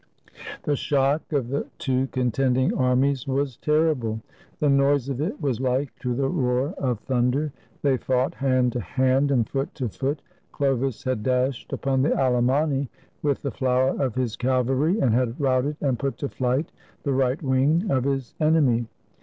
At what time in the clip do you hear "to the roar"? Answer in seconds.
5.99-6.69